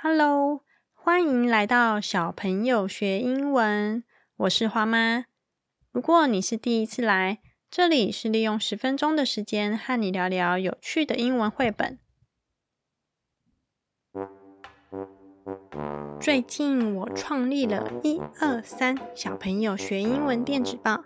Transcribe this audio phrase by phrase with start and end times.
[0.00, 0.62] Hello，
[0.94, 4.04] 欢迎来到小朋友学英文。
[4.36, 5.24] 我是花妈。
[5.90, 11.98] 如果你是第一次来，这里是利用十分钟的时间和你聊聊有趣的英文绘本。
[16.20, 21.02] 最近我创立了一二三小朋友学英文电子报。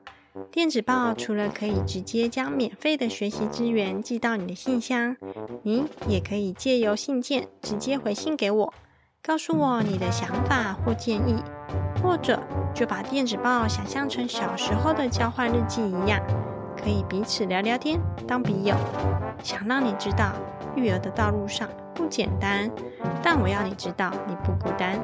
[0.51, 5.15] 电子报除了可以直接将免费的学习资源寄到你的信箱，
[5.63, 8.75] 你也可以借由信件直接回信给我，
[9.23, 11.37] 告诉我你的想法或建议，
[12.03, 12.43] 或者
[12.75, 16.19] 就把电子报想象成小时候的交换日记一样，
[16.83, 18.75] 可以彼此聊聊天，当笔友。
[19.43, 20.33] 想让你知道，
[20.77, 22.71] 育儿的道路上不简单，
[23.23, 24.99] 但我要你知道，你不孤单。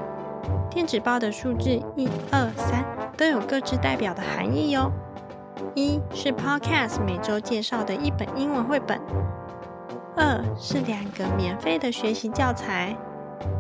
[0.71, 2.85] 电子报的数字一二三
[3.17, 4.91] 都有各自代表的含义哟。
[5.75, 9.01] 一是 Podcast 每周介绍的一本英文绘本，
[10.17, 12.97] 二是两个免费的学习教材，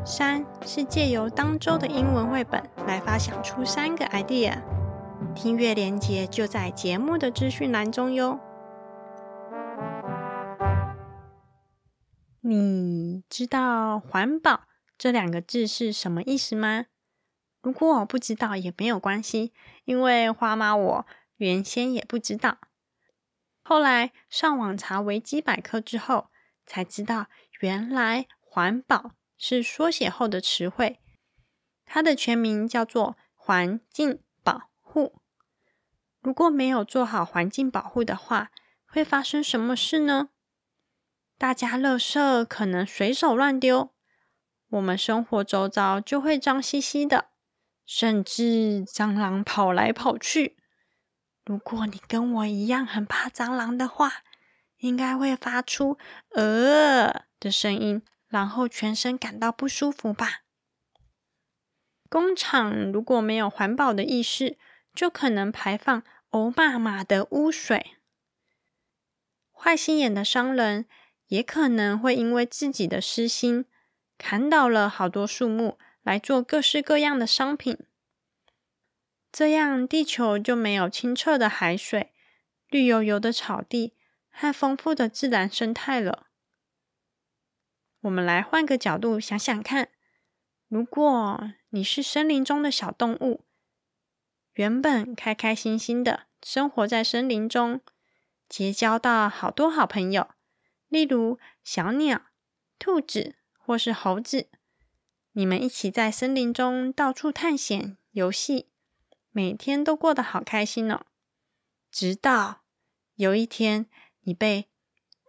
[0.05, 4.59] 三是借由当周的英文绘本来发想出三个 idea。
[5.35, 8.39] 听阅连接就在节目的资讯栏中哟。
[12.41, 14.63] 你知道“环保”
[14.97, 16.87] 这两个字是什么意思吗？
[17.61, 19.53] 如果我不知道也没有关系，
[19.85, 21.07] 因为花妈我。
[21.39, 22.59] 原先也不知道，
[23.63, 26.31] 后来上网查维基百科之后，
[26.67, 27.27] 才知道
[27.61, 31.01] 原来“环保”是缩写后的词汇，
[31.85, 35.21] 它的全名叫做“环境保护”。
[36.21, 38.51] 如果没有做好环境保护的话，
[38.85, 40.31] 会发生什么事呢？
[41.39, 43.95] 大家垃圾可能随手乱丢，
[44.71, 47.31] 我们生活周遭就会脏兮兮的，
[47.87, 50.58] 甚至蟑螂跑来跑去。
[51.49, 54.23] 如果你跟我一样很怕蟑螂的话，
[54.81, 55.97] 应该会发出
[56.37, 60.43] “呃”的声音，然后全身感到不舒服吧？
[62.11, 64.59] 工厂如果没有环保的意识，
[64.95, 67.93] 就可能排放欧巴马的污水。
[69.51, 70.85] 坏心眼的商人
[71.29, 73.65] 也可能会因为自己的私心，
[74.19, 77.79] 砍倒了好多树木来做各式各样的商品。
[79.39, 82.13] 这样，地球就没有清澈的海水、
[82.71, 83.95] 绿油油的草地
[84.31, 86.27] 和丰富的自然生态了。
[88.01, 89.91] 我们来换个角度想想看：
[90.67, 93.45] 如果你是森林中的小动物，
[94.55, 97.81] 原本开开心心的生活在森林中，
[98.49, 100.31] 结交到好多好朋友，
[100.89, 102.23] 例如小鸟、
[102.77, 104.49] 兔子或是猴子，
[105.31, 108.73] 你们一起在森林中到处探险、游戏。
[109.39, 111.07] 每天都过得好开心哦，
[111.93, 112.65] 直到
[113.15, 113.87] 有一天
[114.23, 114.69] 你被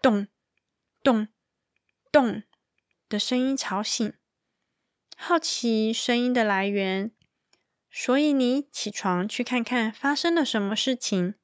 [0.01, 0.27] 咚
[1.03, 1.27] 咚
[2.11, 2.41] 咚
[3.07, 4.11] 的声音吵醒，
[5.15, 7.11] 好奇声音的来源，
[7.91, 11.35] 所以你起床去看看发生了什么事情。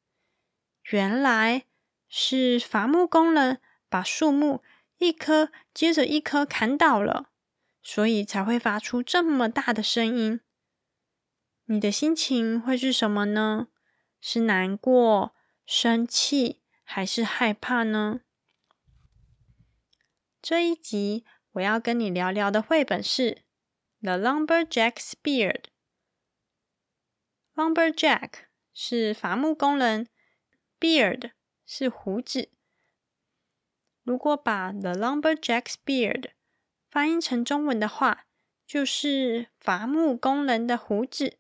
[0.90, 1.68] 原来
[2.10, 4.64] 是伐木工人把树木
[4.98, 7.30] 一棵接着一棵砍倒了，
[7.84, 10.42] 所以才会发出这么大的声音。
[11.68, 13.70] 你的心情会是什么呢？
[14.22, 15.34] 是难过、
[15.66, 18.22] 生气，还是害怕呢？
[20.44, 23.32] 这一集我要跟你聊聊的绘本是
[24.02, 25.64] 《The Lumberjack's Beard》。
[27.56, 28.32] Lumberjack
[28.72, 30.08] 是伐木工人
[30.80, 31.32] ，Beard
[31.66, 32.52] 是胡子。
[34.04, 36.22] 如果把《The Lumberjack's Beard》
[36.92, 38.28] 翻译成中文的话，
[38.68, 41.40] 就是伐木工人的胡子。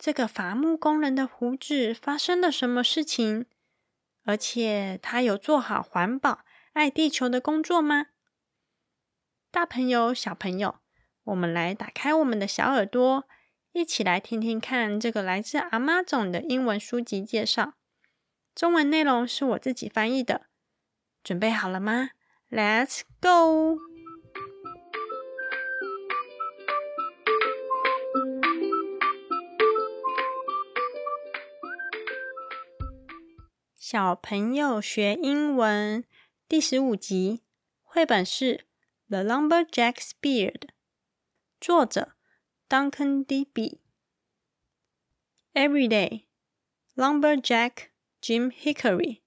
[0.00, 3.44] 这个伐木工人的胡子发生了什么事情？
[4.24, 6.40] 而且他有做好环保、
[6.72, 8.06] 爱地球的工作吗？
[9.50, 10.76] 大朋友、小朋友，
[11.24, 13.28] 我们来打开我们的小耳朵，
[13.72, 17.74] 一起来听听看这个来自阿妈总的英文书籍介绍。
[18.54, 20.46] 中文内容是我自己翻译的，
[21.22, 22.12] 准备好了吗
[22.48, 23.89] ？Let's go！
[33.90, 36.04] 小朋友学英文
[36.46, 37.42] 第十五集，
[37.82, 38.58] 绘本是
[39.08, 40.52] 《The Lumberjack's Beard》，
[41.60, 42.12] 作者
[42.68, 43.46] Duncan D.
[43.52, 43.80] B.
[45.54, 46.26] Every day,
[46.94, 47.88] Lumberjack
[48.22, 49.22] Jim Hickory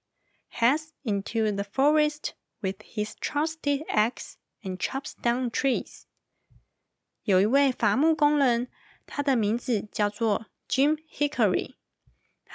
[0.50, 2.30] heads into the forest
[2.62, 6.04] with his trusty axe and chops down trees.
[7.24, 8.68] 有一位伐木工人，
[9.04, 11.74] 他的名字叫做 Jim Hickory。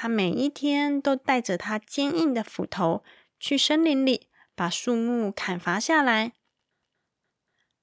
[0.01, 3.03] 他每一天都带着他坚硬的斧头
[3.37, 6.31] 去森林里把树木砍伐下来。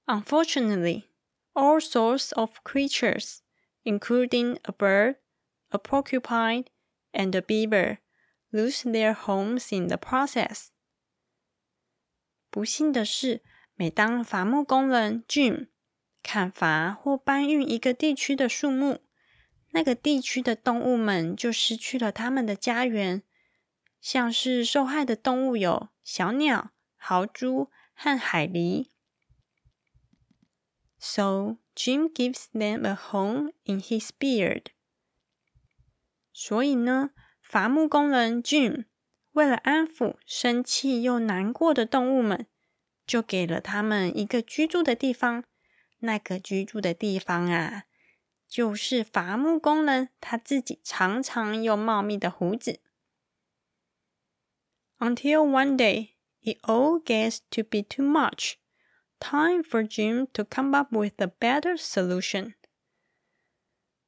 [0.06, 1.08] Unfortunately,
[1.52, 3.40] all sorts of creatures,
[3.84, 5.16] including a bird,
[5.68, 6.64] a porcupine,
[7.12, 7.98] and a beaver,
[8.50, 10.68] lose their homes in the process.
[12.48, 13.42] 不幸的是，
[13.74, 15.68] 每当伐木工人 Jim
[16.22, 19.02] 砍伐或搬运一个地区的树木，
[19.76, 23.23] 那个地区的动物们就失去了他们的家园。
[24.00, 28.87] 像是受害的动物有小鸟、豪猪和海狸。
[30.99, 34.69] So Jim gives them a home in his beard.
[36.32, 37.11] 所以呢，
[37.43, 38.87] 伐木工人 Jim
[39.32, 42.46] 为了安抚生气又难过的动物们，
[43.06, 45.44] 就给了他们一个居住的地方。
[45.99, 47.84] 那个居住的地方啊，
[48.48, 52.81] 就是伐木工人他自己长长又茂密的胡子。
[54.98, 58.54] Until one day, it all gets to be too much.
[59.19, 62.54] Time for Jim to come up with a better solution.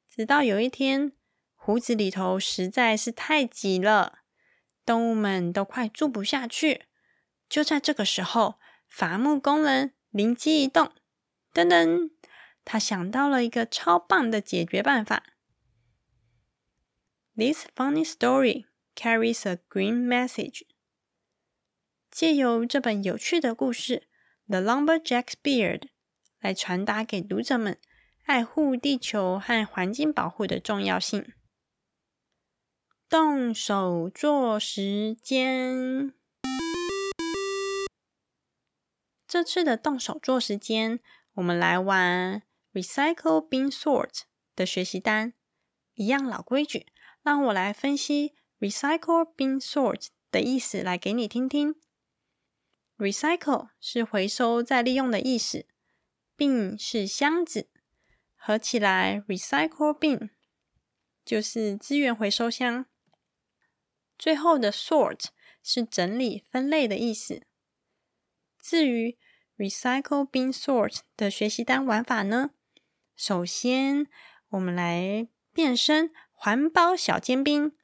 [0.07, 1.13] 直到有一天，
[1.55, 4.19] 胡子里头实在是太挤了，
[4.85, 6.85] 动物们都快住不下去。
[7.47, 10.91] 就在这个时候，伐木工人灵机一动。
[11.53, 12.11] 噔噔，
[12.71, 15.23] 他想到了一个超棒的解决办法。
[17.35, 20.67] This funny story carries a green message。
[22.11, 24.03] 借由这本有趣的故事
[24.51, 25.79] 《The Lumberjack's Beard》
[26.39, 27.79] 来传达给读者们
[28.25, 31.33] 爱护地球和环境保护的重要性。
[33.09, 36.13] 动手做时间，
[39.27, 40.99] 这次的动手做时间。
[41.33, 42.43] 我们来玩
[42.79, 44.21] Recycle Bin Sort
[44.55, 45.33] 的学习单，
[45.95, 46.87] 一样老规矩，
[47.21, 51.75] 让我来分析 Recycle Bin Sort 的意思，来给你听听。
[52.97, 55.65] Recycle 是回收再利用的意思
[56.37, 57.69] ，Bin 是箱子，
[58.37, 60.29] 合起来 Recycle Bin
[61.25, 62.85] 就是资源回收箱。
[64.17, 65.25] 最后的 Sort
[65.61, 67.45] 是整理分类的意思。
[68.57, 69.17] 至于
[69.57, 72.51] Recycle bin sort 的学习单玩法呢？
[73.19, 74.07] 首先，
[74.47, 77.75] 我们来变身环保小尖兵，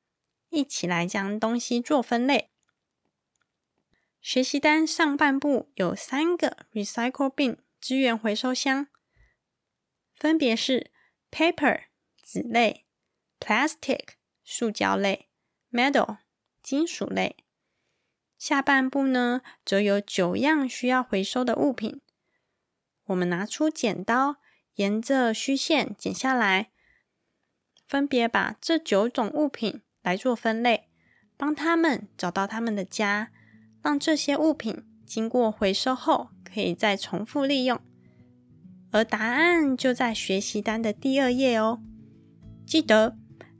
[0.47, 2.51] 一起来将东西做分类。
[4.21, 8.87] 学习单上半部有三个 Recycle bin 资源回收箱，
[10.15, 10.89] 分别是
[11.29, 11.81] Paper
[12.23, 12.85] 纸类、
[13.37, 14.11] Plastic
[14.41, 15.27] 塑胶类、
[15.69, 16.19] Metal
[16.63, 17.35] 金属类。
[18.37, 21.99] 下半部呢，则有九样需要回收的物品。
[23.07, 24.37] 我们拿出剪刀，
[24.75, 26.69] 沿着虚线剪下来，
[27.87, 30.89] 分别把这九种物品来做分类，
[31.37, 33.31] 帮他们找到他们的家，
[33.81, 37.79] 让这些物品经过回收后可以再重复利用。
[38.91, 41.81] 而答案就在学习单的第二页哦。
[42.65, 43.17] 记得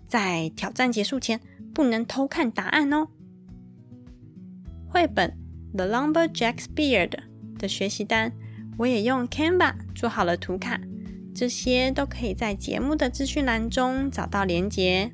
[0.08, 1.40] 在挑战结束前，
[1.74, 3.08] 不能偷看答案哦。
[4.88, 5.38] 绘本
[5.78, 7.10] 《The Lumberjack's Beard》
[7.58, 8.34] 的学习单，
[8.78, 10.80] 我也用 Canva 做好了图卡，
[11.36, 15.12] 这些都可以在节目的资讯栏中找到连结。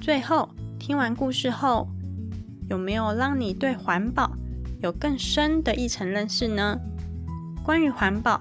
[0.00, 0.48] 最后，
[0.78, 1.88] 听完故事后，
[2.70, 4.30] 有没有让你对环保
[4.80, 6.78] 有更深的一层认识呢？
[7.64, 8.40] 关于环保，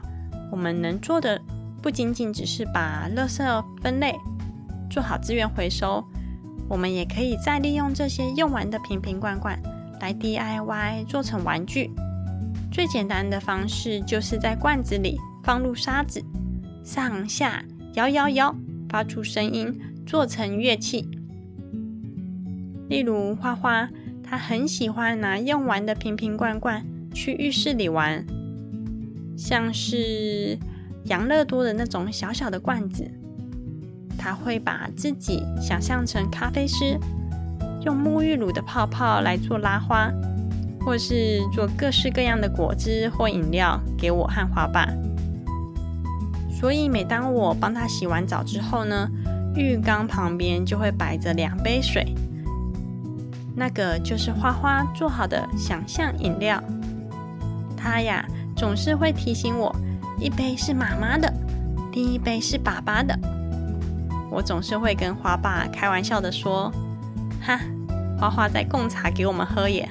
[0.51, 1.41] 我们能做的
[1.81, 4.15] 不仅仅只是把垃圾分类，
[4.91, 6.05] 做好资源回收。
[6.69, 9.59] 我们也可以再利用这些用完的瓶瓶罐罐
[9.99, 11.89] 来 DIY 做成玩具。
[12.71, 16.23] 最简单的方式就是在罐子里放入沙子，
[16.83, 18.55] 上下摇摇摇，
[18.89, 21.07] 发出声音，做成乐器。
[22.89, 23.87] 例如花花，
[24.23, 26.83] 他很喜欢拿用完的瓶瓶罐罐
[27.13, 28.25] 去浴室里玩，
[29.37, 30.57] 像是
[31.03, 33.07] 养乐多的那种小小的罐子。
[34.17, 36.97] 他会把自己想象成咖啡师，
[37.85, 40.11] 用沐浴乳的泡泡来做拉花，
[40.79, 44.91] 或是做各式各样的果汁或饮料给我和花爸。
[46.57, 49.09] 所以每当我帮他洗完澡之后呢，
[49.55, 52.15] 浴缸旁边就会摆着两杯水，
[53.53, 56.63] 那个就是花花做好的想象饮料。
[57.75, 59.75] 他呀总是会提醒我，
[60.17, 61.31] 一杯是妈妈的，
[61.91, 63.15] 另一杯是爸爸的。
[64.31, 66.71] 我总是会跟花爸开玩笑的说
[67.45, 67.59] ：“哈，
[68.17, 69.89] 花花在供茶给我们喝耶。”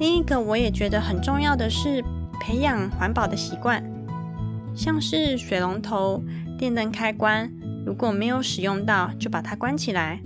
[0.00, 2.02] 另一个我也觉得很重要的是
[2.40, 3.82] 培养环保的习惯，
[4.78, 6.22] 像是水龙头、
[6.56, 7.50] 电灯开关，
[7.84, 10.20] 如果没有使用到，就把它关起来。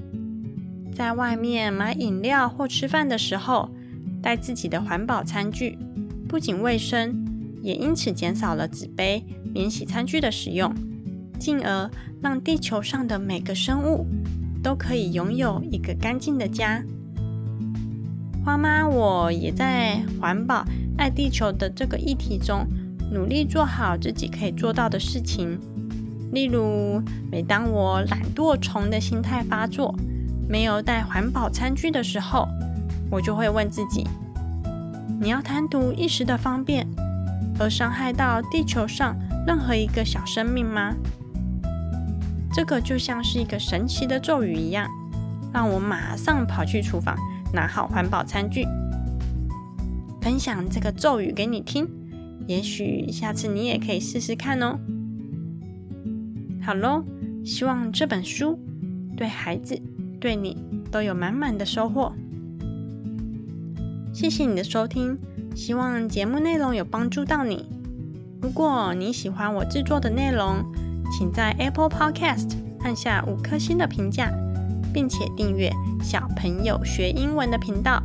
[0.95, 3.71] 在外面买饮料或吃饭的时候，
[4.21, 5.79] 带自己的环保餐具，
[6.29, 7.27] 不仅卫生，
[7.63, 10.71] 也因此减少了纸杯、免洗餐具的使用，
[11.39, 11.91] 进而
[12.21, 14.07] 让地球上的每个生物
[14.63, 16.85] 都可以拥有一个干净的家。
[18.45, 20.63] 花妈，我也在环保、
[20.99, 22.67] 爱地球的这个议题中，
[23.13, 25.59] 努力做好自己可以做到的事情。
[26.33, 29.95] 例如，每当我懒惰虫的心态发作，
[30.49, 32.49] 没有带环保餐具的时候，
[33.11, 34.07] 我就会问自己：
[35.21, 36.87] 你要贪图一时的方便？
[37.61, 39.15] 而伤害到地球上
[39.47, 40.95] 任何一个小生命吗？
[42.51, 44.89] 这个就像是一个神奇的咒语一样，
[45.53, 47.15] 让我马上跑去厨房
[47.53, 48.67] 拿好环保餐具，
[50.23, 51.87] 分享这个咒语给你听。
[52.53, 54.79] 也许下次你也可以试试看哦。
[56.61, 57.03] 好喽，
[57.43, 58.59] 希望这本书
[59.17, 59.81] 对孩子、
[60.21, 60.55] 对你
[60.91, 62.13] 都有满满的收获。
[64.13, 65.19] 谢谢你的收听。
[65.55, 67.71] 希望节目内容有帮助到你。
[68.43, 70.63] 如果你喜欢我制作的内容，
[71.11, 74.31] 请在 Apple Podcast 按下五颗星的评价，
[74.93, 75.73] 并且订阅
[76.05, 78.03] “小朋友学英文”的频道。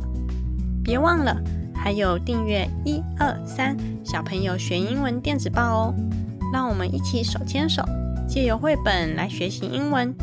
[0.82, 1.36] 别忘了
[1.78, 5.94] 还有订阅一二三小朋友学英文电子报哦。
[6.52, 7.82] 让我们一起手牵手，
[8.26, 10.14] 借由绘本来学习英文。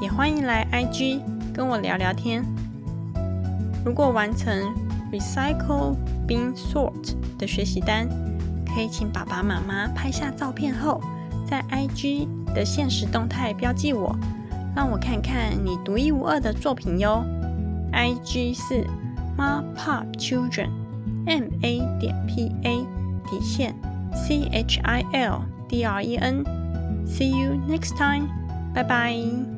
[0.00, 1.20] 也欢迎来 IG
[1.52, 2.44] 跟我聊聊天。
[3.84, 4.74] 如果完成。
[5.10, 5.96] Recycle
[6.26, 8.06] bin sort 的学习单，
[8.66, 11.00] 可以请爸爸妈妈拍下照片后，
[11.46, 14.14] 在 IG 的现实动态标记我，
[14.76, 17.24] 让我看看你独一无二的作品哟。
[17.90, 18.86] IG 是
[19.37, 22.85] Ma Pa Children，M A 点 P A
[23.29, 23.73] 底线
[24.13, 28.27] C H I L D R E N。See you next time，
[28.73, 29.56] 拜拜。